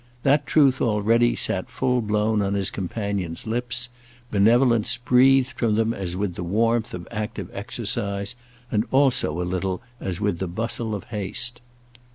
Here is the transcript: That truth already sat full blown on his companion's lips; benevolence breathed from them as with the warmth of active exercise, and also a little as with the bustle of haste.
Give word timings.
That 0.23 0.47
truth 0.47 0.81
already 0.81 1.35
sat 1.35 1.69
full 1.69 2.01
blown 2.01 2.41
on 2.41 2.55
his 2.55 2.71
companion's 2.71 3.45
lips; 3.45 3.89
benevolence 4.31 4.97
breathed 4.97 5.51
from 5.59 5.75
them 5.75 5.93
as 5.93 6.15
with 6.17 6.33
the 6.33 6.43
warmth 6.43 6.95
of 6.95 7.07
active 7.11 7.49
exercise, 7.53 8.33
and 8.71 8.83
also 8.89 9.39
a 9.39 9.43
little 9.45 9.79
as 9.99 10.19
with 10.19 10.39
the 10.39 10.47
bustle 10.47 10.95
of 10.95 11.03
haste. 11.13 11.61